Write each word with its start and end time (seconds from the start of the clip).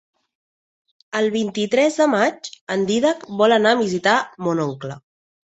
El 1.19 1.27
vint-i-tres 1.35 1.99
de 2.01 2.09
maig 2.15 2.49
en 2.77 2.87
Dídac 2.89 3.29
vol 3.43 3.55
anar 3.59 3.75
a 3.77 3.81
visitar 3.85 4.19
mon 4.49 4.65
oncle. 4.69 5.01